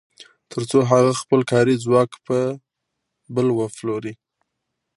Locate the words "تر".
0.51-0.61